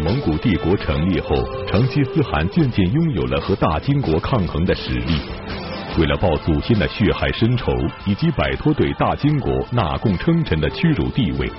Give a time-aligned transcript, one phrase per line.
[0.00, 1.36] 蒙古帝国成立后，
[1.66, 5.20] 成吉思汗渐渐拥有了和大金国抗衡的实力。
[5.98, 7.72] 为了报祖先的血海深仇，
[8.04, 11.50] 以及摆脱对大金国纳贡称臣的屈辱地位，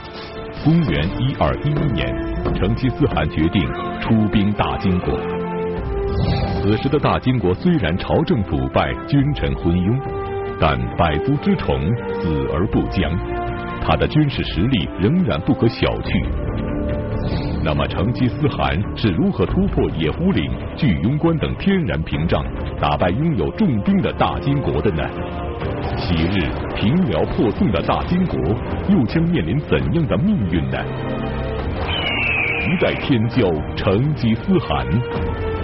[0.63, 2.13] 公元一二一一年，
[2.53, 3.61] 成吉思汗决定
[3.99, 5.17] 出兵大金国。
[6.61, 9.99] 此时的大金国虽然朝政腐败、君臣昏庸，
[10.59, 11.79] 但百足之虫，
[12.21, 13.11] 死而不僵，
[13.81, 16.66] 他的军事实力仍然不可小觑。
[17.67, 22.41] 那么成吉思汗是如何突破野狐岭、巨庸关等天然屏障，
[22.79, 25.03] 打败拥有重兵的大金国的呢？
[25.97, 28.39] 昔日平辽破宋的大金国
[28.87, 30.77] 又将面临怎样的命运呢？
[32.63, 34.87] 一代天骄成吉思汗，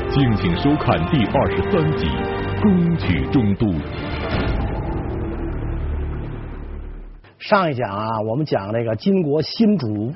[0.10, 2.06] 敬请收看第二十三集
[2.62, 3.68] 《攻取中都》。
[7.40, 10.12] 上一讲啊，我们讲那个金国新主。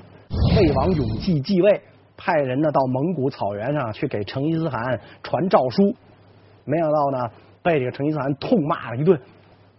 [0.55, 1.81] 魏王永济继位，
[2.15, 5.95] 派人呢到蒙古草原上去给成吉思汗传诏书，
[6.65, 7.29] 没想到呢
[7.61, 9.19] 被这个成吉思汗痛骂了一顿。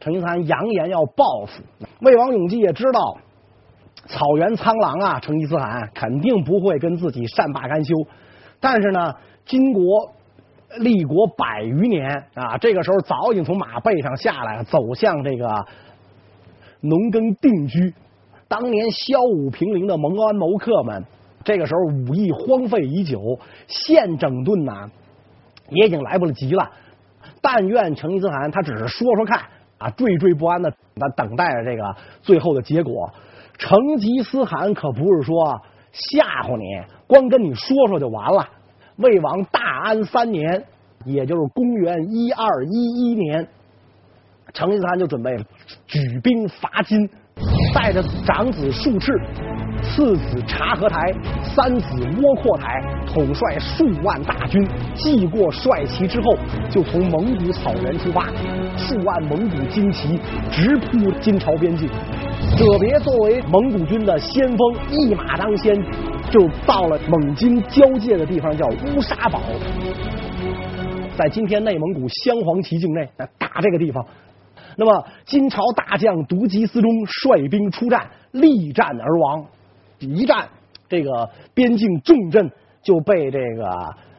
[0.01, 1.63] 成吉思汗扬言要报复。
[2.01, 3.19] 魏王永济也知道
[4.07, 7.95] 草原苍狼啊，成吉思汗肯定不会跟自己善罢甘休。
[8.61, 9.15] 但是呢，
[9.45, 9.83] 金国
[10.79, 15.67] 立国百余年啊，这个时候早已经从马背上下来了，走向这个
[16.81, 17.93] 农耕定居。
[18.49, 21.05] 当年骁武平陵的蒙安谋客们，
[21.45, 24.91] 这个时候武艺荒废已久，现整顿呐，
[25.69, 26.71] 也已经来不及了。
[27.43, 29.39] 但愿成吉思汗他只是说说看
[29.77, 30.73] 啊，惴惴不安的
[31.15, 33.13] 等待着这个最后的结果。
[33.59, 35.61] 成吉思汗可不是说
[35.93, 38.49] 吓唬你，光跟你说说就完了。
[38.97, 40.65] 魏王大安三年，
[41.05, 43.47] 也就是公元一二一一年，
[44.55, 45.37] 成吉思汗就准备
[45.87, 47.09] 举兵伐金。
[47.75, 49.13] 带着长子术赤、
[49.83, 51.01] 次子察合台、
[51.43, 56.37] 三子窝阔台，统帅数万大军，记过帅旗之后，
[56.71, 58.27] 就从蒙古草原出发，
[58.77, 60.19] 数万蒙古金旗
[60.51, 61.89] 直扑金朝边境。
[62.57, 65.75] 哲别作为蒙古军的先锋，一马当先，
[66.31, 69.41] 就到了蒙金交界的地方，叫乌沙堡，
[71.17, 73.09] 在今天内蒙古镶黄旗境内，
[73.39, 74.05] 打这个地方。
[74.81, 79.45] 那么，金朝大将独吉思忠率兵出战，力战而亡。
[79.99, 80.49] 一战，
[80.89, 82.49] 这个边境重镇
[82.81, 83.69] 就被这个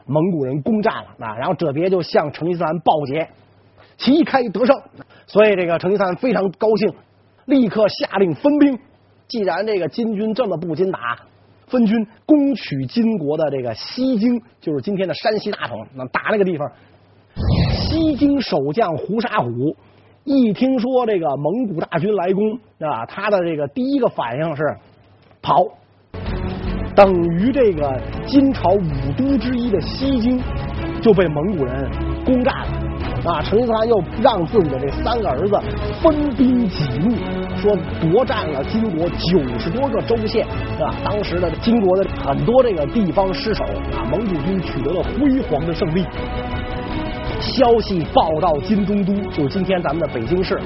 [0.05, 1.37] 蒙古人攻占了啊！
[1.37, 3.29] 然后哲别就向成吉思汗报捷，
[3.97, 4.75] 旗开得胜。
[5.27, 6.93] 所以这个成吉思汗非常高兴，
[7.45, 8.77] 立刻下令分兵。
[9.29, 11.17] 既然这个金军这么不禁打，
[11.67, 15.87] 分军攻取金国的这个西京，就是今天的山西大同。
[15.95, 16.69] 那打那个地方，
[17.87, 19.73] 西京守将胡沙虎。
[20.23, 24.63] 一听说这个蒙古大军来攻啊，他的这个第一个反应是
[25.41, 25.65] 跑，
[26.95, 30.39] 等于这个金朝五都之一的西京
[31.01, 31.89] 就被蒙古人
[32.25, 33.41] 攻占了啊！
[33.41, 35.59] 成吉思汗又让自己的这三个儿子
[36.01, 37.15] 分兵几路，
[37.57, 40.93] 说夺占了金国九十多个州县，是吧？
[41.03, 46.05] 当时的金国的很多这个地方失守啊，蒙古军取得了辉煌的胜利。
[47.39, 50.59] 消息报到金中都，就是今天咱们的北京市。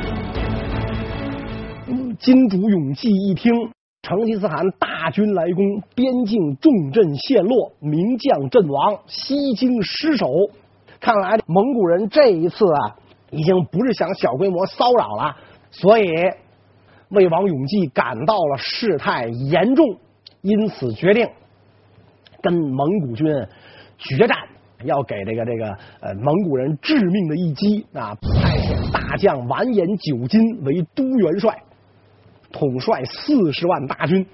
[2.20, 3.52] 金主永济一听
[4.02, 5.64] 成吉思汗大军来攻，
[5.94, 10.28] 边境重镇陷落，名将阵亡，西京失守。
[11.00, 12.96] 看来蒙古人这一次啊，
[13.30, 15.36] 已经不是想小规模骚扰了。
[15.70, 16.06] 所以
[17.10, 19.86] 魏王永济感到了事态严重，
[20.42, 21.28] 因此决定
[22.42, 23.28] 跟蒙古军
[23.98, 24.38] 决战。
[24.86, 25.68] 要给这个这个
[26.02, 28.16] 呃蒙古人致命的一击啊！
[28.22, 31.58] 派遣大将完颜九斤为都元帅，
[32.52, 34.26] 统帅四十万大军，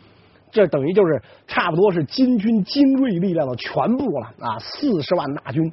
[0.51, 4.59] 这等于就是差不多是金军精锐力量的全部了啊！
[4.59, 5.71] 四十万大军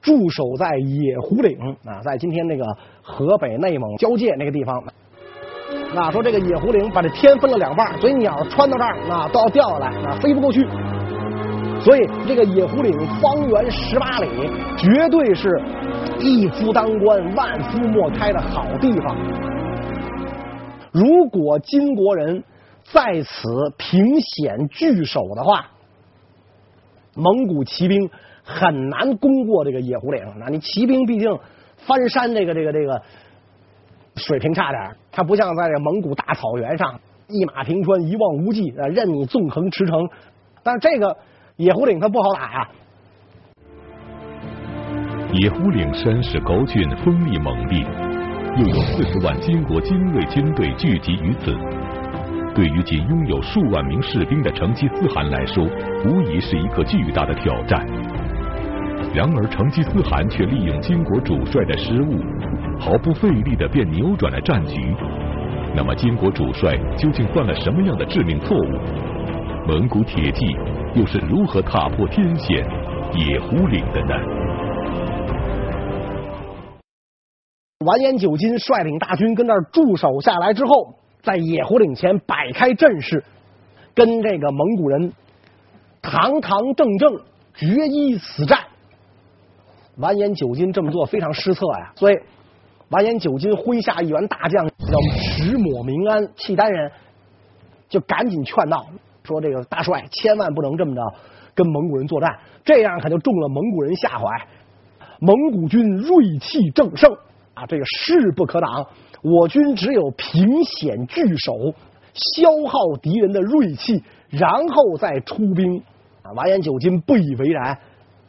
[0.00, 2.64] 驻守在野狐岭啊，在今天那个
[3.02, 4.82] 河北内蒙交界那个地方。
[5.94, 10.66] 那说这个野狐岭把这天分了两半，所以鸟穿到这儿啊都要掉下来啊，飞不过去。
[11.80, 14.28] 所以，这个野狐岭方圆十八里，
[14.76, 15.48] 绝对是
[16.20, 19.16] 一夫当关、万夫莫开的好地方。
[20.92, 22.42] 如果金国人
[22.82, 23.48] 在此
[23.78, 25.66] 凭险据守的话，
[27.14, 28.10] 蒙古骑兵
[28.42, 30.22] 很难攻过这个野狐岭。
[30.40, 31.38] 那你骑兵毕竟
[31.76, 33.00] 翻山，这个这个这个
[34.16, 40.10] 水平差点，它不像在这蒙古大草原上一马平川、一望无际，任你纵横驰骋。
[40.64, 41.16] 但是这个。
[41.58, 42.68] 野狐岭它不好打呀！
[45.32, 47.84] 野狐岭山势高峻，锋利猛烈，
[48.58, 51.52] 又有四十万金国精锐军队聚集于此，
[52.54, 55.64] 对于仅拥有数万名士兵的成吉思汗来说，
[56.04, 57.84] 无疑是一个巨大的挑战。
[59.12, 62.22] 然而，成吉思汗却利用金国主帅的失误，
[62.78, 64.94] 毫不费力地便扭转了战局。
[65.74, 68.78] 那么，金国主帅究竟犯了什么样的致命错误？
[69.66, 70.46] 蒙古铁骑
[70.94, 72.66] 又是如何踏破天险
[73.14, 74.14] 野狐岭的呢？
[77.84, 83.22] 完颜九金率领大军跟那儿驻守下来之后，在野狐岭前摆开阵势，
[83.94, 85.12] 跟这个蒙古人
[86.02, 87.20] 堂堂正正
[87.54, 88.58] 决一死战。
[89.98, 92.16] 完颜九金这么做非常失策呀，所以
[92.88, 94.74] 完颜九金麾下一员大将叫
[95.20, 96.90] 石抹明安契丹人，
[97.88, 98.86] 就赶紧劝道。
[99.28, 101.02] 说这个大帅千万不能这么着
[101.54, 104.24] 跟蒙古人作战，这样可就中了蒙古人下怀。
[105.20, 107.12] 蒙古军锐气正盛
[107.54, 108.86] 啊，这个势不可挡。
[109.20, 111.52] 我军只有凭险据守，
[112.14, 115.82] 消耗敌人的锐气，然后再出兵。
[116.22, 117.76] 啊，完颜九金不以为然。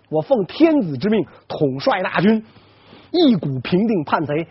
[0.10, 2.44] 我奉天子之命统帅大军，
[3.12, 4.48] 一鼓平定叛贼。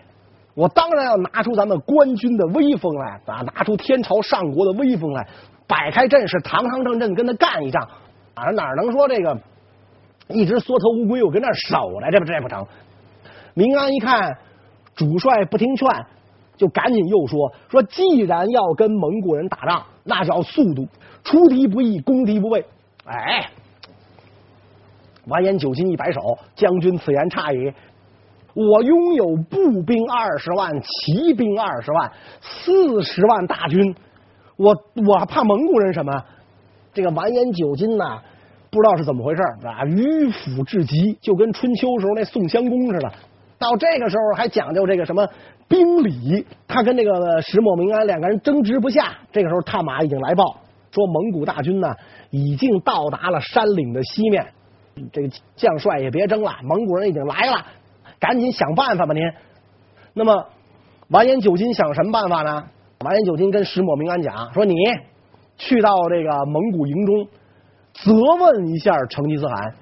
[0.55, 5.27] 我当然要拿出咱们官军的威风来啊，拿出天朝上国的威风来。
[5.69, 7.87] 摆开阵势，堂堂正正跟他干一仗，
[8.35, 9.39] 啊，哪能说这个
[10.29, 12.67] 一直缩头乌龟，我跟那守来，这不这不成？
[13.53, 14.39] 明安一看
[14.95, 15.87] 主帅不听劝，
[16.57, 20.89] 就赶紧又说说，既然要跟蒙古人打仗，那叫速度，
[21.23, 22.65] 出敌不意，攻敌不备。
[23.05, 23.51] 哎，
[25.27, 26.21] 完颜九金一摆手，
[26.55, 27.75] 将军此言差矣，
[28.55, 32.11] 我拥有步兵二十万，骑兵二十万，
[32.41, 33.95] 四十万大军。
[34.59, 34.77] 我
[35.07, 36.13] 我怕蒙古人什么？
[36.93, 38.21] 这个完颜九金呐，
[38.71, 43.13] 不知道是怎么回事啊，迂腐至极，就跟春秋时候那宋襄公似的。
[43.57, 45.29] 到这个时候还讲究这个什么
[45.69, 49.19] 兵礼，他跟那个石墨明安两个人争执不下。
[49.31, 50.57] 这个时候探马已经来报
[50.91, 51.95] 说，蒙古大军呢
[52.31, 54.45] 已经到达了山岭的西面。
[55.13, 57.65] 这个将帅也别争了，蒙古人已经来了，
[58.19, 59.23] 赶紧想办法吧您。
[60.15, 60.47] 那么
[61.11, 62.65] 完颜九金想什么办法呢？
[63.05, 64.75] 完颜九金跟石抹明安讲说：“你
[65.57, 67.29] 去到这个蒙古营中，
[67.93, 69.73] 责问一下成吉思汗，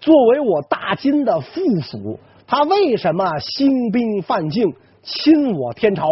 [0.00, 2.18] 作为我大金的附属，
[2.48, 4.74] 他为什么兴兵犯境，
[5.04, 6.04] 侵我天朝？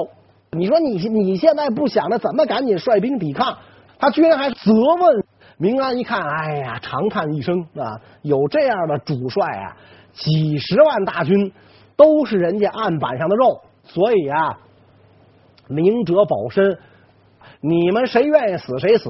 [0.52, 3.58] 你说你你现在不想着怎么赶紧率兵抵抗？
[3.98, 5.24] 他居然还责问。
[5.58, 9.76] 明安一看，哎呀，长叹一声啊，有这样的主帅啊，
[10.12, 11.52] 几十万大军
[11.96, 14.56] 都是人家案板上的肉，所以啊。”
[15.70, 16.78] 明哲保身，
[17.60, 19.08] 你们谁愿意死谁死，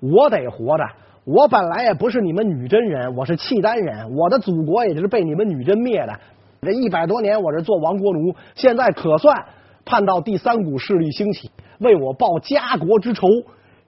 [0.00, 0.84] 我得活着。
[1.24, 6.18] 我本来也不是你们女真人，我是契丹人，我的祖国也就是被你们女真灭的。
[6.62, 9.44] 这一百多年，我这做亡国奴，现在可算
[9.84, 13.28] 盼到第三股势力兴起，为我报家国之仇。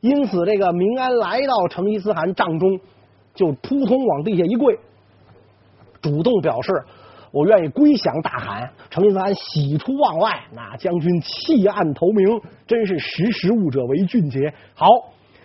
[0.00, 2.78] 因此，这个明安来到成吉思汗帐中，
[3.34, 4.78] 就扑通往地下一跪，
[6.02, 6.84] 主动表示。
[7.32, 10.41] 我愿意归降大汗，成吉思汗喜出望外。
[10.53, 14.53] 那将军弃暗投明，真是识时务者为俊杰。
[14.75, 14.88] 好，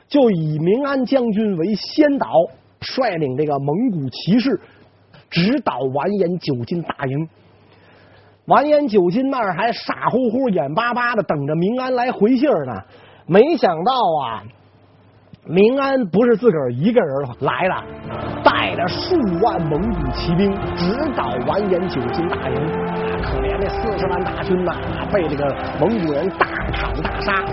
[0.07, 2.27] 就以明安将军为先导，
[2.81, 4.59] 率领这个蒙古骑士，
[5.29, 7.29] 直捣完颜九金大营。
[8.47, 12.81] 完颜九金那儿还傻乎乎、眼巴巴的等着明安来回信呢。
[13.27, 13.91] 没想到
[14.23, 14.43] 啊，
[15.45, 18.34] 明安不是自个儿一个人来了。
[18.87, 22.55] 数万蒙古骑兵直捣完颜九金大营，
[23.23, 24.73] 可怜那四十万大军呐，
[25.11, 27.43] 被这个蒙古人大砍大杀，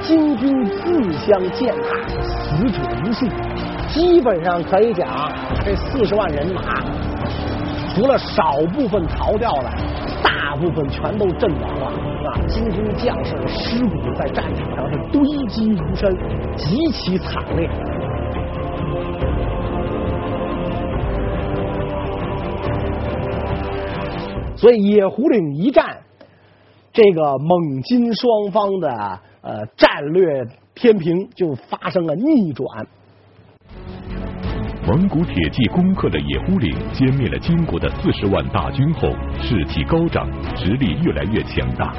[0.00, 3.26] 金军自相践踏，死者无数。
[3.88, 5.08] 基本上可以讲，
[5.64, 6.60] 这四十万人马，
[7.94, 9.70] 除了少部分逃掉的，
[10.22, 11.86] 大部分全都阵亡了。
[11.86, 16.10] 啊，金军将士的尸骨在战场上是堆积如山，
[16.56, 17.68] 极其惨烈。
[24.58, 25.98] 所以野狐岭一战，
[26.92, 32.66] 这个蒙金双方的呃战略天平就发生了逆转。
[34.84, 39.10] 蒙古铁骑攻克了野狐岭，歼灭了金国的四十万大军后，
[39.40, 41.92] 士气高涨，实力越来越强大。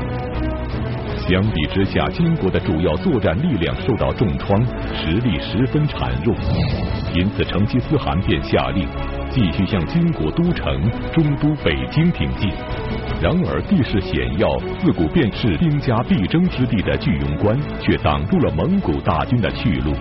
[1.15, 4.59] 相比之下，金国的主要作战力量受到重创，
[4.93, 6.35] 实力十分孱弱。
[7.15, 8.85] 因此，成吉思汗便下令。
[9.31, 12.49] 继续向金国都城中都北京挺进，
[13.21, 19.93] 然而地势险要，自古便是兵家必争之地的居庸关却挡住了蒙古大军的去路。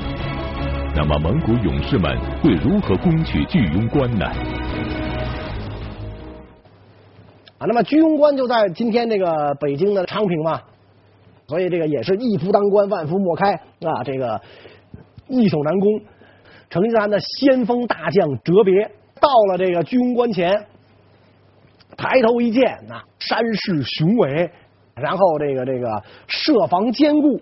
[0.97, 4.25] 那么蒙古勇士们会如何攻取居庸关呢？
[7.59, 10.63] 啊，那么居庸关就在今天这个北京的昌平嘛。
[11.47, 14.41] 所以这个也是一夫当关，万夫莫开啊，这个
[15.29, 16.01] 易守难攻。
[16.71, 20.67] 成吉思汗的先锋大将哲别到了这个居庸关前，
[21.97, 24.51] 抬头一见，那山势雄伟，
[24.95, 27.41] 然后这个这个设防坚固，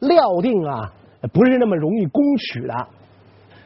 [0.00, 0.92] 料定啊
[1.32, 2.86] 不是那么容易攻取的。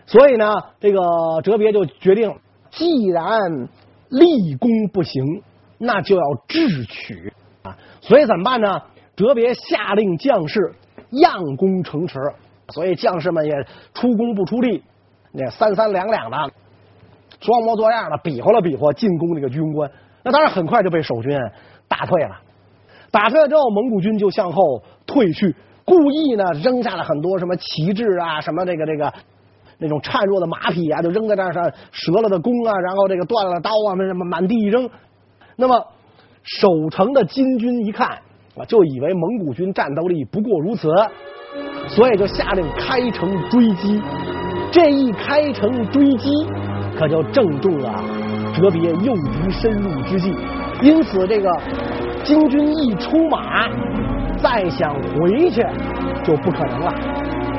[0.06, 1.00] 所以呢，这个
[1.42, 2.34] 哲别就决定，
[2.70, 3.68] 既然
[4.08, 5.42] 立功不行，
[5.76, 7.76] 那就要智取啊。
[8.00, 8.82] 所以怎么办呢？
[9.16, 10.72] 哲别下令将士
[11.10, 12.18] 佯攻城池，
[12.68, 13.52] 所以将士们也
[13.92, 14.82] 出工不出力，
[15.32, 16.50] 那三三两两的，
[17.40, 19.90] 装模作样的比划了比划进攻这个居庸关。
[20.23, 21.38] 那当然很快就被守军
[21.88, 22.37] 打退了。
[23.11, 25.54] 打退了之后，蒙古军就向后退去，
[25.85, 29.12] 故意呢扔下了很多什么旗帜啊，什么这个这个
[29.78, 34.88] 那种孱弱的马匹啊，就扔在那上，折了的弓啊，然后这个断了刀啊，那什么满地一扔。
[35.57, 35.87] 那么
[36.42, 38.18] 守城的金军一看。
[38.66, 40.88] 就以为蒙古军战斗力不过如此，
[41.87, 44.02] 所以就下令开城追击。
[44.73, 46.28] 这一开城追击，
[46.98, 48.02] 可就正中了
[48.54, 50.34] 哲别诱敌深入之计。
[50.82, 51.48] 因此，这个
[52.24, 53.68] 金军一出马，
[54.42, 55.64] 再想回去
[56.24, 56.92] 就不可能了。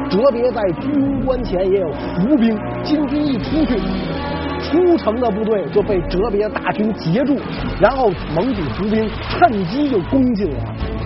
[0.10, 3.80] 哲别在居庸关前也有伏兵，金军一出去，
[4.62, 7.38] 出城的部队就被哲别大军截住，
[7.80, 10.64] 然后蒙古伏兵趁机就攻进了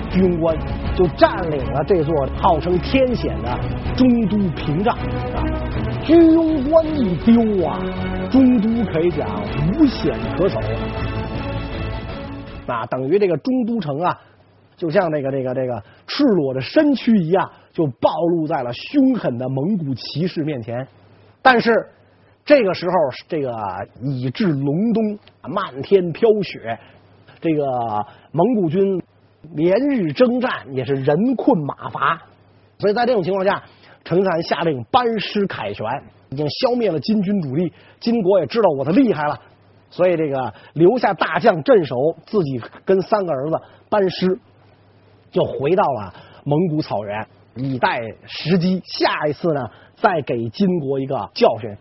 [0.09, 0.55] 居庸关，
[0.95, 3.59] 就占领了这座号称天险的
[3.95, 4.95] 中都屏障
[5.35, 5.43] 啊！
[6.03, 7.79] 居庸关一丢啊，
[8.33, 9.29] 中都可以讲
[9.79, 10.59] 无险可守
[12.65, 14.19] 啊，等于这个中都城啊，
[14.75, 20.87] 就像这个这个这个赤裸的身躯一样，就暴露在了凶狠的蒙古骑士面前。
[21.41, 21.71] 但是。
[22.45, 22.93] 这个时候，
[23.29, 23.53] 这个
[24.01, 26.77] 已至隆冬，漫天飘雪，
[27.39, 27.63] 这个
[28.33, 29.01] 蒙古军
[29.55, 32.21] 连日征战，也是人困马乏。
[32.79, 33.63] 所以在这种情况下，
[34.03, 35.85] 成吉思汗下令班师凯旋，
[36.33, 37.71] 已经消灭了金军主力。
[37.99, 39.39] 金国也知道我的厉害了，
[39.91, 44.39] 所以这个留下大将镇守，自己跟三个儿子班师，
[45.31, 46.13] 就回到了
[46.43, 48.81] 蒙古草原，以待时机。
[48.83, 49.61] 下一次呢，
[49.95, 51.77] 再给金国一个教训。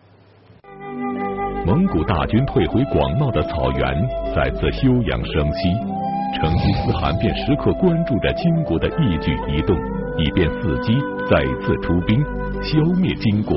[1.65, 5.69] 蒙古大军退回广袤的草原，再次休养生息。
[6.35, 9.77] 成吉思汗便时刻关注着金国的一举一动，
[10.17, 10.93] 以便伺机
[11.29, 12.19] 再次出兵
[12.61, 13.55] 消灭金国。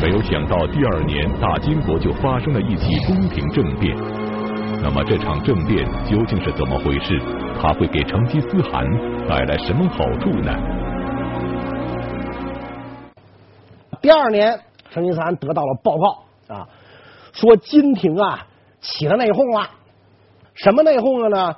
[0.00, 3.94] 没有想到，第二年大金国就发生了一起宫廷政变。
[4.82, 7.20] 那么这场政变究竟是怎么回事？
[7.60, 8.82] 它会给成吉思汗
[9.28, 10.50] 带来什么好处呢？
[14.00, 14.58] 第二年，
[14.90, 16.54] 成吉思汗得到了报告。
[16.54, 16.66] 啊，
[17.34, 18.46] 说金廷啊
[18.80, 19.68] 起了内讧了，
[20.54, 21.54] 什么内讧了呢？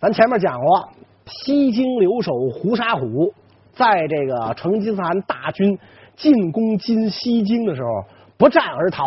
[0.00, 0.88] 咱前面讲过，
[1.26, 3.32] 西京留守胡沙虎
[3.70, 5.78] 在这个成吉思汗大军
[6.16, 7.88] 进攻金西京的时候
[8.36, 9.04] 不战而逃，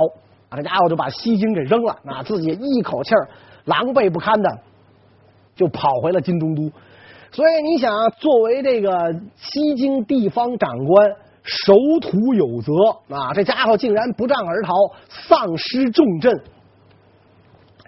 [0.49, 3.29] 啊，这家伙就把西京给扔了，啊，自己一口气儿
[3.65, 4.59] 狼狈不堪的
[5.55, 6.71] 就跑回了金中都。
[7.31, 11.15] 所以你想，作为这个西京地方长官。
[11.47, 12.73] 守土有责
[13.15, 13.31] 啊！
[13.31, 14.73] 这家伙竟然不战而逃，
[15.09, 16.41] 丧失重镇，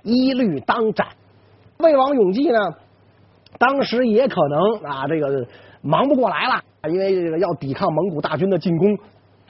[0.03, 1.07] 一律当斩。
[1.79, 2.59] 魏王永济呢，
[3.57, 5.43] 当时也可能啊，这个
[5.81, 8.97] 忙不过来了，因为这个要抵抗蒙古大军的进攻，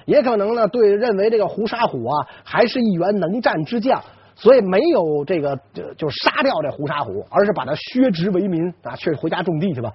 [0.06, 4.02] 也可能呢，对认为这个胡沙虎啊还是一员能战之将，
[4.36, 9.92] 所以没有这个就就杀掉这胡沙虎，而是把他削职为民啊，去回家种地去吧。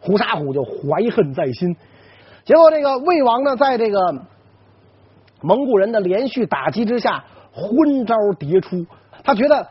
[0.00, 1.76] 胡沙虎就怀恨在心。
[2.44, 3.98] 结果，这个魏王呢，在这个
[5.40, 8.86] 蒙古人的连续打击之下，昏招迭出。
[9.24, 9.66] 他觉得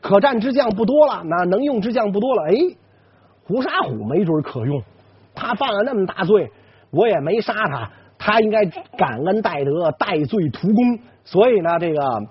[0.00, 2.42] 可战之将不多了，那能用之将不多了。
[2.50, 2.76] 哎，
[3.46, 4.82] 胡沙虎没准可用。
[5.38, 6.50] 他犯了那么大罪，
[6.90, 8.64] 我也没杀他，他应该
[8.96, 10.98] 感恩戴德，戴罪图功。
[11.24, 12.22] 所以呢，这个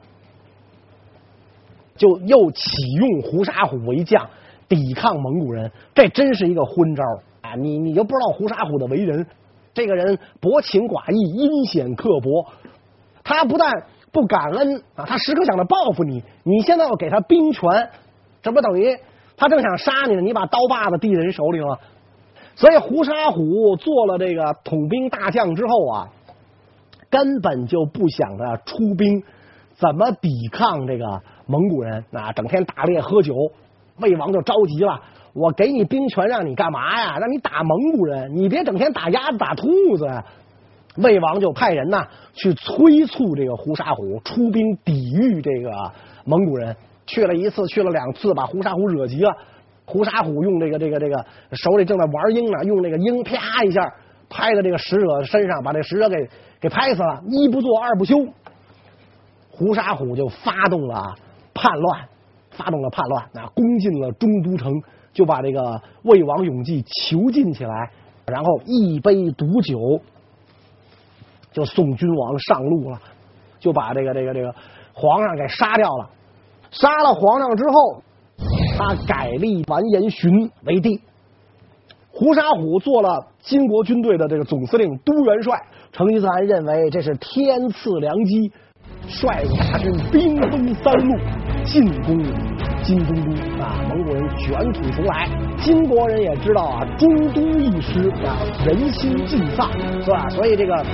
[1.96, 4.30] 就又启用胡沙虎为将，
[4.68, 5.72] 抵抗蒙古人。
[5.96, 7.04] 这真是一个昏招
[7.42, 7.56] 啊！
[7.56, 9.26] 你你就不知道胡沙虎的为人。
[9.74, 12.46] 这个人薄情寡义、阴险刻薄，
[13.24, 13.72] 他不但
[14.12, 16.24] 不感恩啊，他时刻想着报复你。
[16.44, 17.90] 你现在要给他兵权，
[18.42, 18.98] 这不等于
[19.38, 20.22] 他正想杀你呢？
[20.22, 21.80] 你把刀把子递人手里了。
[22.58, 26.10] 所以胡沙虎做了这个统兵大将之后啊，
[27.08, 29.22] 根本就不想着出兵，
[29.76, 32.32] 怎么抵抗这个蒙古人啊？
[32.34, 33.36] 整天打猎喝酒，
[34.00, 35.00] 魏王就着急了。
[35.34, 37.20] 我给你兵权，让你干嘛呀？
[37.20, 40.24] 让你打蒙古人，你别整天打鸭子打兔子。
[40.96, 45.92] 魏王就派人呐去催促这个胡沙虎出兵抵御这个
[46.26, 46.76] 蒙古人。
[47.06, 49.38] 去了一次，去了两次，把胡沙虎惹急了。
[49.90, 53.82] 胡沙虎用这个这个这个手里正在玩鹰呢，用那个鹰啪一下
[54.30, 56.30] 拍在这个使者身上，把这使者给
[56.60, 57.24] 给拍死了。
[57.30, 58.18] 一不做二不休，
[59.50, 61.16] 胡沙虎就发动了
[61.54, 62.06] 叛乱，
[62.52, 64.74] 发动了叛乱，那攻进了中都城，
[65.14, 67.90] 就把这个魏王永济囚禁起来，
[68.26, 70.02] 然后一杯毒酒
[71.54, 73.00] 就送君王上路了，
[73.58, 74.54] 就把这个这个这个
[74.92, 76.10] 皇上给杀掉了。
[76.72, 78.04] 杀了皇上之后。
[78.78, 81.02] 他改立完颜询为帝，
[82.12, 85.60] 胡沙虎做了金国军队的这个总司令、都元帅。
[85.92, 88.52] 成吉思汗认为这是天赐良机，
[89.08, 91.18] 率大军兵分三路
[91.66, 92.24] 进攻
[92.84, 93.82] 金中都啊！
[93.90, 95.28] 蒙古人卷土重来，
[95.60, 99.72] 金国人也知道啊，中都一失啊，人心尽丧，
[100.04, 100.30] 是吧？
[100.30, 100.86] 所以这个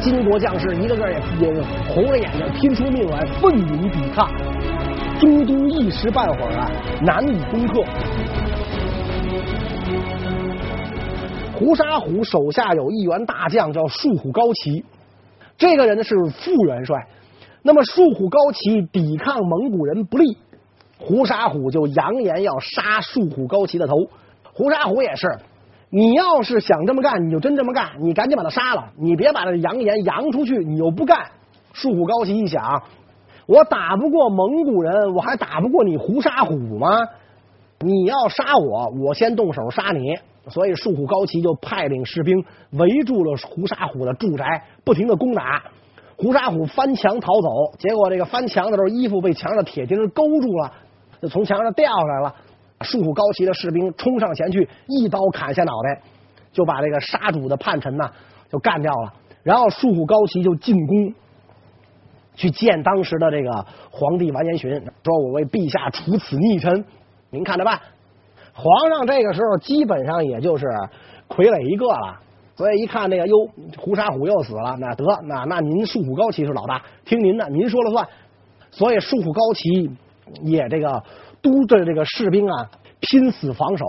[0.00, 4.28] 金国将士一个个也也红着眼睛拼出命来，奋勇抵抗。
[5.20, 6.72] 中都一时半会儿啊，
[7.02, 7.84] 难以攻克。
[11.52, 14.82] 胡沙虎手下有一员大将叫树虎高齐，
[15.58, 17.06] 这个人呢是副元帅。
[17.62, 20.38] 那么树虎高齐抵抗蒙古人不利，
[20.98, 23.94] 胡沙虎就扬言要杀树虎高齐的头。
[24.54, 25.28] 胡沙虎也是，
[25.90, 31.26] 你要是想这么干，你就真这么干，你赶紧把他杀了，你别把这扬言扬出去，你又不干。
[31.74, 32.82] 树虎高齐一想。
[33.50, 36.86] 我打不过蒙古人，我还打不过你胡沙虎吗？
[37.80, 40.16] 你要杀我，我先动手杀你。
[40.48, 45.64] 所以树虎高齐就派领士兵围住了胡沙虎的住宅，不停的攻打。
[46.16, 50.72] 胡沙虎翻墙逃走，结果这个翻墙的时候，衣服被墙上的铁钉勾住了，
[51.20, 52.32] 就从墙上掉下来了。
[52.82, 56.00] 树虎高齐的士兵冲上前去，一刀砍下脑袋，
[56.52, 58.08] 就把这个杀主的叛臣呢
[58.48, 59.12] 就干掉了。
[59.42, 61.12] 然后树虎高齐就进攻。
[62.40, 63.50] 去见当时的这个
[63.90, 64.70] 皇帝完颜询，
[65.04, 66.82] 说我为陛下处此逆臣，
[67.28, 67.78] 您看着办。
[68.54, 70.64] 皇上这个时候基本上也就是
[71.28, 72.18] 傀儡一个了，
[72.56, 73.34] 所以一看那个哟，
[73.76, 78.08] 胡沙虎又死了，那得那那您树虎高齐是老大，听您的，您说了算。
[78.70, 79.90] 所以树虎高齐
[80.40, 81.02] 也这个
[81.42, 83.84] 督着这个士兵啊，拼死防守。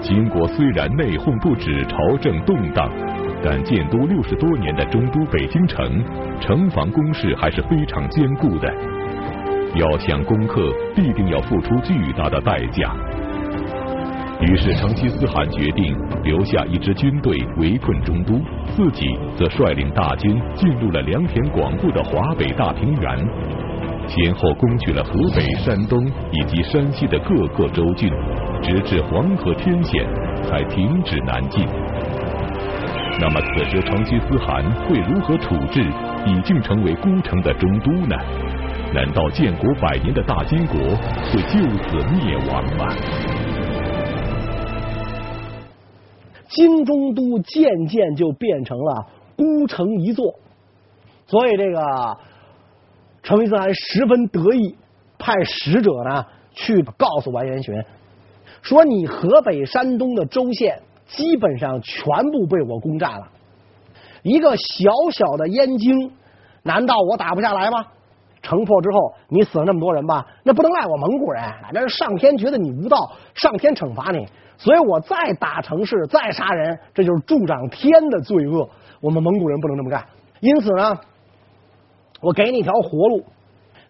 [0.00, 3.15] 金国虽然内讧不止，朝政动荡。
[3.48, 6.04] 但建都六十多年的中都北京城，
[6.40, 8.68] 城防工事还是非常坚固的。
[9.76, 12.92] 要想攻克，必定要付出巨大的代价。
[14.40, 18.40] 于是成吉思汗决定留下一支军队围困中都，
[18.74, 23.16] 自己则率领大军进入了良田广布的华北大平原，
[24.08, 28.10] 先后攻取了河北、山东以及山西的各个州郡，
[28.60, 30.04] 直至黄河天险，
[30.42, 31.64] 才停止南进。
[33.18, 35.80] 那么此时成吉思汗会如何处置
[36.26, 38.14] 已经成为孤城的中都呢？
[38.92, 42.94] 难道建国百年的大金国会就此灭亡吗？
[46.48, 50.34] 金中都渐渐就变成了孤城一座，
[51.26, 52.18] 所以这个
[53.22, 54.76] 成吉思汗十分得意，
[55.18, 57.86] 派使者呢去告诉完颜玄，
[58.60, 60.82] 说你河北、山东的州县。
[61.06, 63.28] 基本上全部被我攻占了，
[64.22, 66.12] 一个小小的燕京，
[66.62, 67.86] 难道我打不下来吗？
[68.42, 71.42] 城破之后，你死了那么多人吧，那不能赖我蒙古人，
[71.72, 78.68] 那是上天觉得你无道，上天惩罚你，所以我再打城市，再杀人，这就是助长天的罪恶。
[79.00, 80.04] 我们蒙古人不能这么干，
[80.40, 80.98] 因此呢，
[82.20, 83.24] 我给你一条活路，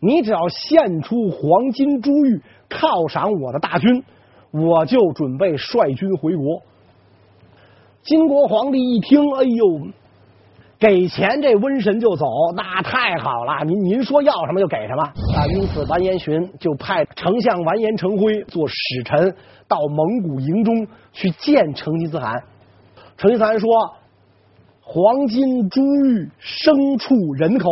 [0.01, 4.05] 你只要献出黄金珠玉，犒赏我的大军，
[4.53, 6.63] 我就准备率军回国。
[8.07, 9.89] 金国皇帝一听，哎呦，
[10.79, 13.65] 给钱这瘟神就走，那太好了！
[13.65, 15.45] 您您说要什么就给什么啊！
[15.53, 19.35] 因此，完颜询就派丞相完颜成辉做使臣
[19.67, 22.41] 到蒙古营中去见成吉思汗。
[23.17, 23.69] 成吉思汗说
[24.81, 27.69] ：“黄金、珠玉、牲畜、人口，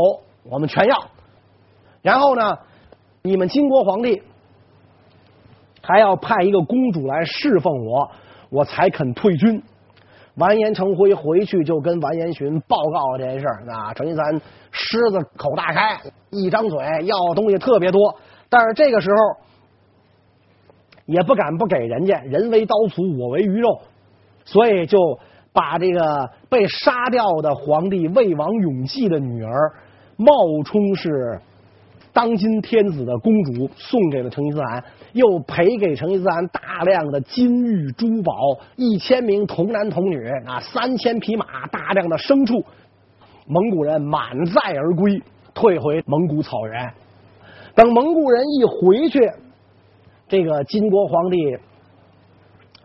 [0.51, 0.97] 我们全要。
[2.03, 2.59] 然后呢，
[3.23, 4.21] 你们金国皇帝
[5.81, 8.11] 还要派一个公主来侍奉我，
[8.51, 9.63] 我才肯退军。”
[10.37, 13.65] 完颜成辉回去就跟完颜询报告这件事儿。
[13.69, 18.17] 啊，成吉思汗狮子口大开，一张嘴要东西特别多，
[18.49, 19.17] 但是这个时候
[21.07, 23.81] 也不敢不给人家，人为刀俎，我为鱼肉，
[24.45, 24.99] 所以就
[25.53, 29.73] 把这个被杀掉的皇帝魏王永济的女儿
[30.17, 31.41] 冒充是。
[32.15, 38.33] 当今天子的公主送给了成吉思汗，又赔给成吉思汗大量的金玉珠宝，
[38.77, 42.65] 一千名童男童女啊，三千匹马，大量的牲畜，
[43.49, 45.21] 蒙古人满载而归，
[45.55, 46.95] 退回蒙古草原。
[47.75, 49.33] 等蒙古人一回去，
[50.29, 51.59] 这个金国皇帝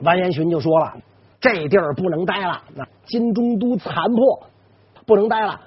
[0.01, 0.97] 完颜询就说了
[1.39, 4.47] ：“这地儿不能待了，那金中都残破，
[5.05, 5.61] 不能待了。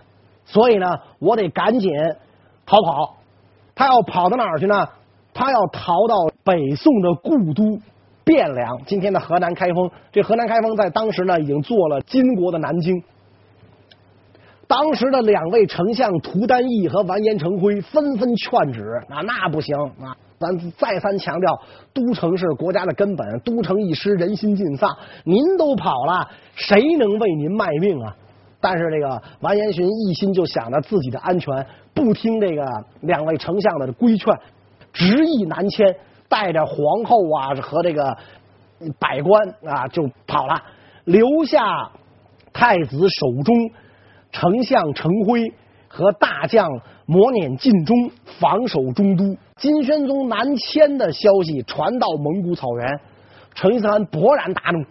[0.46, 1.92] 所以呢，我得赶紧
[2.66, 3.18] 逃跑。
[3.74, 4.88] 他要跑到哪儿去呢？
[5.34, 7.80] 他要逃到北宋的故都
[8.24, 9.90] 汴梁，今天的河南开封。
[10.12, 13.02] 这河南开封在当时呢，已经做了金国的南京。
[14.68, 20.16] 当时的两位丞相涂丹义和完颜成辉纷纷劝止：啊，那不行啊！
[20.38, 21.60] 咱再三强调，
[21.94, 24.90] 都城是国家的根本，都城一失，人心尽丧。
[25.24, 28.16] 您都跑了，谁能为您卖命啊？
[28.62, 32.64] 但是这个完颜寻一心就想着自己的安全，不听这个
[33.00, 34.32] 两位丞相的规劝，
[34.92, 35.96] 执意南迁，
[36.28, 38.16] 带着皇后啊和这个
[39.00, 40.62] 百官啊就跑了，
[41.04, 41.90] 留下
[42.52, 43.54] 太子守忠、
[44.30, 45.52] 丞相程辉
[45.88, 46.68] 和大将
[47.06, 47.96] 磨碾尽忠
[48.38, 49.36] 防守中都。
[49.56, 53.00] 金宣宗南迁的消息传到蒙古草原，
[53.54, 54.84] 成吉思汗勃然大怒，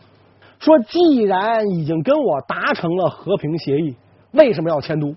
[0.62, 3.98] 说：“既然已经跟我达成了和平协议，
[4.32, 5.14] 为什么要迁都？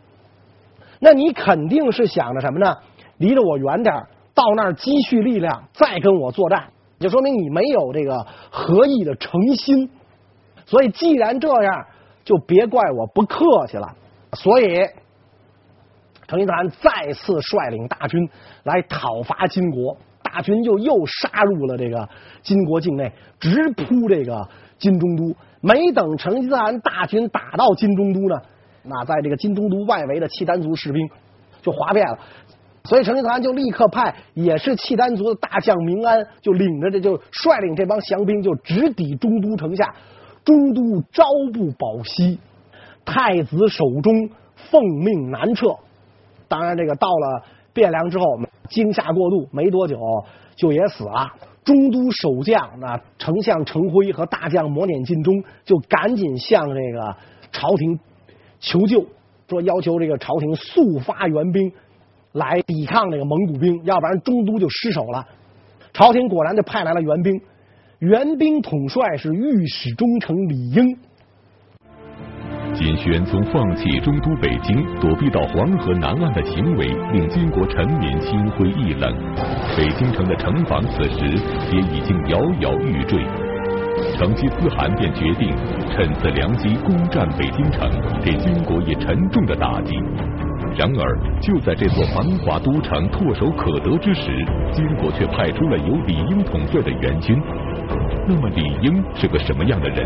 [0.99, 2.75] 那你肯定是想着什么呢？
[3.19, 3.95] 离着我远点，
[4.35, 6.65] 到那儿积蓄力量，再跟我作战，
[6.99, 9.89] 就说明你没有这个和议的诚心。
[10.67, 11.87] 所以，既然这样，
[12.25, 13.95] 就别怪我不客气了。
[14.33, 14.85] 所以。”
[16.27, 18.31] 成吉思汗再次率领大军
[18.63, 19.95] 来讨伐金国，
[20.35, 22.09] 大军就又杀入了这个
[22.43, 25.37] 金国境内，直扑这个金中都。
[25.61, 28.37] 没等成吉思汗大军打到金中都呢，
[28.83, 31.09] 那在这个金中都外围的契丹族士兵
[31.63, 32.19] 就哗变了，
[32.83, 39.95] 所以成吉思汗就立刻派也是契丹族的大将明安，就领着这就率领这帮降兵就直抵中都城下。
[40.45, 42.41] 中都朝不保夕，
[43.05, 45.69] 太子守忠奉命南撤。
[46.49, 47.43] 当然，这个到了
[47.75, 48.25] 汴梁之后，
[48.71, 49.99] 惊吓过度，没多久
[50.55, 51.33] 就也死了。
[51.65, 57.17] 中都守将那丞相程辉和大将磨碾进忠就赶紧向这个
[57.53, 57.99] 朝廷
[58.61, 59.05] 求救，
[59.49, 61.73] 说要求这个朝廷速发援兵
[62.33, 65.27] 来抵抗这个蒙古兵，要不然中都就失守了。
[65.95, 67.41] 朝廷果然就派来了援兵，
[67.99, 70.99] 援兵统帅是御史中丞李英。
[72.75, 79.15] 金宣宗放弃中都北京，躲避到黄河南岸的行为，令金国臣民心灰意冷。
[79.77, 81.25] 北京城的城防此时
[81.73, 83.25] 也已经摇摇欲坠，
[84.17, 85.55] 成吉思汗便决定
[85.91, 87.89] 趁此良机攻占北京城，
[88.25, 89.95] 给金国以沉重的打击。
[90.77, 94.33] 然而，就在这座繁华都城唾手可得之时，
[94.73, 97.41] 金国却派出了由李英统帅的援军。
[98.27, 100.05] 那么，李英是个什么样的人？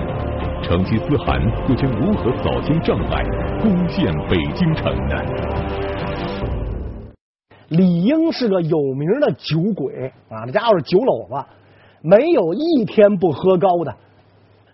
[0.62, 3.24] 成吉思汗又将如何扫清障碍，
[3.62, 5.16] 攻陷北京城呢？
[7.68, 11.46] 李英是个有名的酒鬼啊，这家伙是酒篓子，
[12.02, 13.94] 没有一天不喝高的。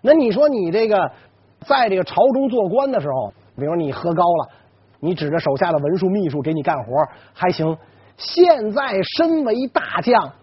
[0.01, 1.09] 那你说你这个
[1.65, 4.49] 在这个朝中做官的时候，比如你喝高了，
[5.05, 6.91] 你指着手下的文书秘书给你干活
[7.33, 7.77] 还行。
[8.17, 10.33] 现在身为大将，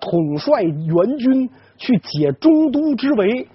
[0.00, 3.46] 统帅援军去解中都之围。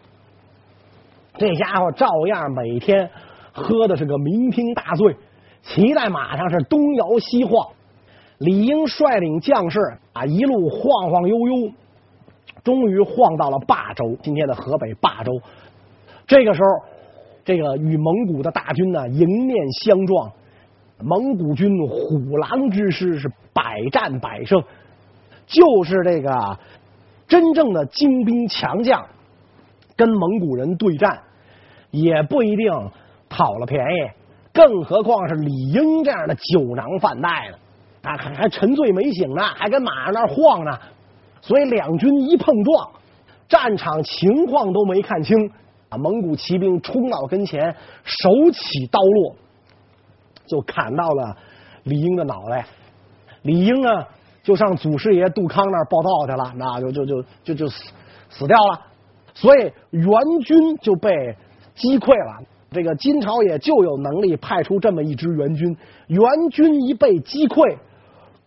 [1.37, 3.09] 这家伙照样每天
[3.51, 5.15] 喝的是个酩酊大醉，
[5.63, 7.67] 骑在马上是东摇西晃。
[8.37, 9.79] 李英率领将士
[10.13, 11.71] 啊，一路晃晃悠悠，
[12.63, 15.31] 终于晃到了霸州，今天的河北霸州。
[16.27, 16.67] 这个时候，
[17.43, 20.31] 这个与蒙古的大军呢迎面相撞，
[21.03, 24.63] 蒙古军虎狼之师是百战百胜，
[25.45, 26.57] 就是这个
[27.27, 29.05] 真正的精兵强将。
[29.95, 31.21] 跟蒙古人对战，
[31.91, 32.71] 也不一定
[33.29, 34.09] 讨了便宜，
[34.51, 37.57] 更何况是李英这样的酒囊饭袋呢？
[38.01, 40.71] 啊，还还沉醉没醒呢，还跟马上那晃呢。
[41.41, 42.89] 所以两军一碰撞，
[43.47, 45.37] 战场情况都没看清
[45.89, 45.97] 啊！
[45.97, 49.35] 蒙古骑兵冲到跟前，手起刀落，
[50.45, 51.35] 就砍到了
[51.83, 52.65] 李英的脑袋。
[53.41, 54.05] 李英呢，
[54.41, 57.91] 就上祖师爷杜康那儿报道去了，那就就就就就死
[58.29, 58.81] 死掉了。
[59.33, 60.09] 所以援
[60.45, 61.35] 军就被
[61.75, 62.45] 击溃了。
[62.71, 65.77] 这个金朝也就有能力派出这么一支援军。
[66.07, 67.77] 援军一被击溃，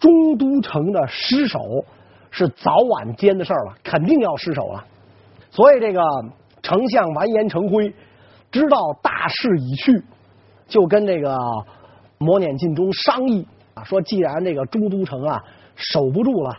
[0.01, 1.61] 中都城的失守
[2.31, 4.85] 是早晚间的事儿了，肯定要失守了。
[5.51, 6.01] 所以这个
[6.61, 7.95] 丞相完颜成辉
[8.51, 10.03] 知道大势已去，
[10.67, 11.39] 就跟这个
[12.19, 16.57] 磨碾尽忠商议啊，说既然这个中都城啊守不住了，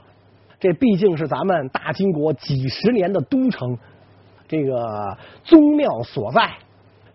[0.60, 3.78] 这毕竟是咱们大金国几十年的都城。
[4.48, 6.54] 这个宗庙所在，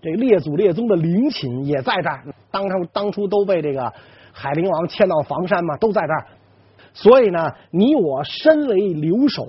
[0.03, 2.25] 这列祖列宗的陵寝也在这儿。
[2.51, 3.91] 当初当初都被这个
[4.33, 6.27] 海陵王迁到房山嘛，都在这儿。
[6.93, 9.45] 所以呢，你我身为留守，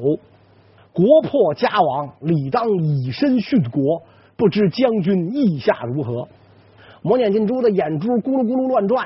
[0.94, 4.02] 国破家亡，理当以身殉国，
[4.38, 6.30] 不知将军意下如何？
[7.04, 9.06] 摩捻进珠的眼珠咕噜咕噜乱转，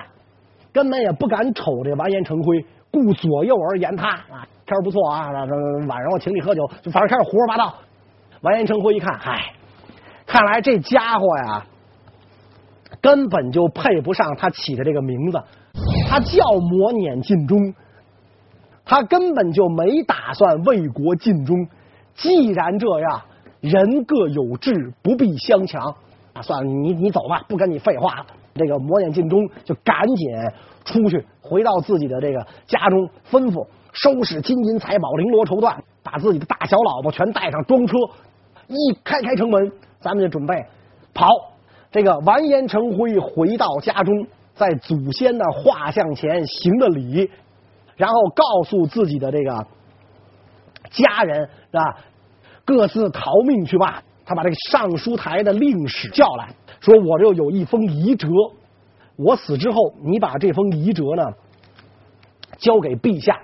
[0.71, 4.47] 根本也不敢瞅这完颜成辉，顾左右而言他啊。
[4.65, 7.73] 天不错啊，晚上我请你喝酒，就反正开始胡说八道。
[8.41, 9.53] 完颜成辉一看，嗨，
[10.25, 11.65] 看来这家伙呀，
[13.01, 15.41] 根本就配不上他起的这个名字。
[16.10, 17.73] 他叫摩捻尽忠，
[18.83, 21.67] 他根本就没打算为国尽忠。
[22.13, 23.21] 既然这样，
[23.62, 25.95] 人各有志，不必相强。
[26.41, 28.26] 算了，你你走吧，不跟你废话了。
[28.56, 30.28] 这个魔眼进忠就赶紧
[30.84, 33.65] 出去，回到自己的这个家中，吩咐。
[33.93, 37.95] 收拾金银财宝、绫罗绸缎，把自己的大小老婆全带上装车，
[38.67, 40.54] 一开开城门，咱们就准备
[41.15, 41.28] 跑。
[41.91, 47.32] 这个完颜成辉回到家中，在祖先的画像前行了礼，
[47.95, 49.65] 然后告诉自己的这个
[50.91, 51.97] 家人是吧，
[52.65, 54.04] 各自逃命去吧。
[54.29, 56.49] 他把这个尚书台的令史叫来
[56.81, 58.27] 说：“我这有一封遗折，
[59.15, 61.23] 我死之后，你把这封遗折呢
[62.57, 63.39] 交给陛下。”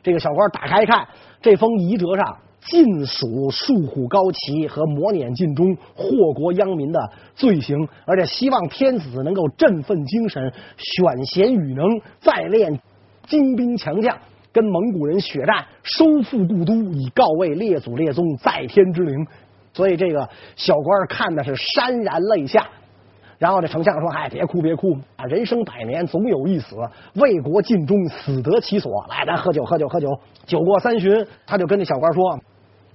[0.00, 1.08] 这个小官打开一看，
[1.40, 7.00] 这封遗折上尽属树虎高齐和摩捻进忠祸国殃民的
[7.34, 11.84] 罪行，而且希望天子能够振奋精神，选贤与能，
[12.20, 12.80] 再练
[13.26, 14.16] 精兵强将，
[14.52, 19.26] 跟蒙古人血战，收复故都，以告慰列祖列宗在天之灵。
[19.72, 22.66] 所以这个小官看的是潸然泪下。
[23.38, 25.24] 然后这丞相说：“哎，别哭别哭啊！
[25.24, 26.76] 人生百年，总有一死，
[27.14, 29.04] 为国尽忠，死得其所。
[29.08, 30.08] 来，咱喝酒喝酒喝酒。
[30.46, 32.38] 酒过三巡，他就跟这小官说：‘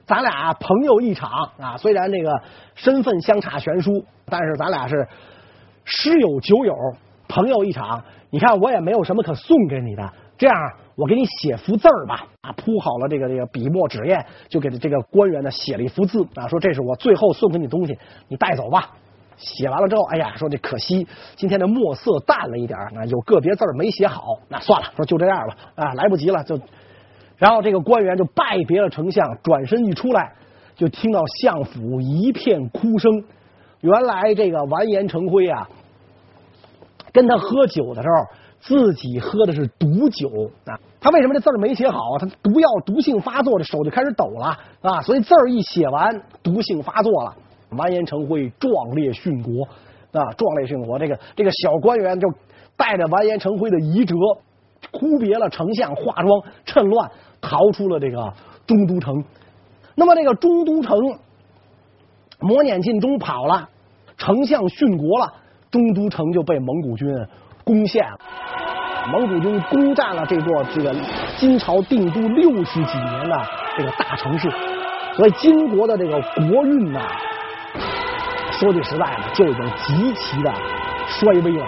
[0.07, 1.75] 咱俩朋友一场啊！
[1.75, 2.31] 虽然这个
[2.75, 5.05] 身份相差悬殊，但是咱俩是
[5.83, 6.73] 师友酒友，
[7.27, 8.01] 朋友一场。
[8.29, 10.55] 你看我也没有什么可送给你的，这样
[10.97, 18.91] 我给你写幅字儿吧。’啊，铺好了这个这个笔墨纸砚，就给这个官员呢写了一幅字啊，说这是我最后送给你东西，你带走吧。”
[19.37, 26.59] 写完了之后，哎呀，说这可惜今天的墨色淡了一点，那有个别字没写好，那算了，说就这样吧，啊，来不及了，就，
[27.37, 30.33] 然后这个官员就拜别了丞相，转身一出来，
[30.75, 33.23] 就听到相府一片哭声。
[33.81, 35.69] 原来这个完颜成辉啊，
[37.13, 38.25] 跟他喝酒的时候，
[38.59, 41.99] 自己喝的是毒酒啊，他为什么这字没写好？
[42.19, 47.35] 他毒药毒性发作，这手就开始抖了啊，所以字儿一写完，毒性发作了。
[47.71, 49.65] 完颜成辉壮烈殉国
[50.17, 50.31] 啊！
[50.37, 52.25] 壮烈殉国，这个这个小官员就
[52.77, 54.15] 带着完颜成辉的遗折，
[54.91, 58.33] 哭别了丞相，化妆趁乱逃出了这个
[58.65, 59.21] 中都城。
[59.95, 60.97] 那么这个中都城，
[62.39, 63.67] 摩捻进忠跑了，
[64.17, 65.33] 丞相殉国了，
[65.69, 67.05] 中都城就被蒙古军
[67.65, 68.17] 攻陷了。
[69.11, 70.93] 蒙古军攻占了这座这个
[71.37, 73.37] 金朝定都六十几年的
[73.77, 74.49] 这个大城市，
[75.15, 76.99] 所以金国的这个国运呐。
[78.51, 80.51] 说句实在的，就已经极其的
[81.07, 81.65] 衰微了。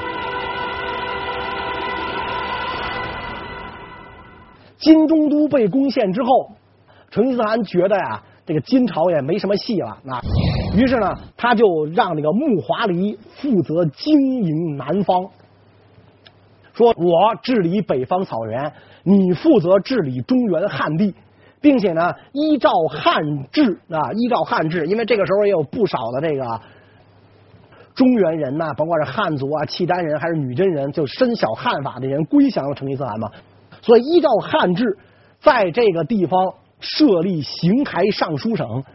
[4.78, 6.52] 金中都被攻陷之后，
[7.12, 9.98] 成吉思汗觉得呀，这个金朝也没什么戏了。
[10.04, 10.20] 那
[10.76, 15.24] 于是呢，他就让这个木华黎负责经营南方，
[16.80, 18.72] 说我治理北方草原，
[19.04, 21.14] 你负责治理中原汉地，
[21.60, 26.62] 并且呢，依照汉制啊，依照汉制，因为这个时候也有不少的这个。
[27.96, 33.30] 中原人呐，甭管是汉族啊、契丹人还是女真人，就深晓汉法的人归降了成吉思汗嘛。
[33.82, 34.98] 所以依照汉制，
[35.42, 38.86] 在这个地方设立行台尚书省，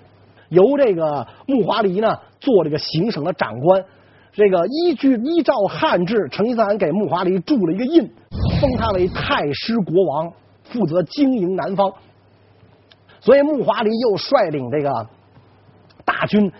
[0.49, 3.85] 由这个木华黎呢做这个行省的长官。
[4.35, 8.13] 这个依据依照汉制，成吉思汗给木华黎铸了一个印，
[8.61, 10.33] 封他为太师国王，
[10.65, 11.93] 负责经营南方。
[13.21, 15.09] 所以木华黎又率领这个
[16.05, 16.53] 大军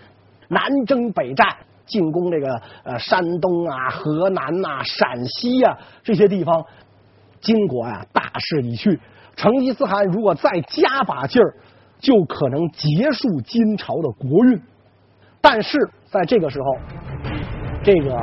[0.47, 1.47] 南征北战。
[1.87, 6.65] 进攻这个呃山东啊、河南呐、啊、陕西呀、啊、这些地方，
[7.41, 8.99] 金国、啊、大势已去。
[9.35, 11.53] 成吉思汗如果再加把劲儿，
[11.99, 14.59] 就可能结束金朝的国运。
[15.41, 15.77] 但是
[16.09, 16.75] 在这个时候，
[17.85, 18.17] 这个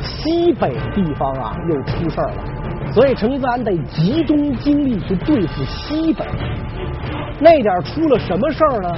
[0.00, 6.24] 西北地方啊又出事儿了，所以成吉思汗得集中精力去对付西北。
[7.38, 8.88] 那点儿出了什么事儿呢？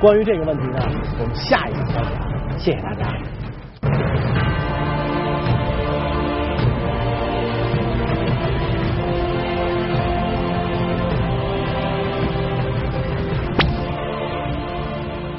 [0.00, 0.78] 关于这个问题呢，
[1.18, 2.58] 我们下一次再讲。
[2.58, 3.39] 谢谢大家。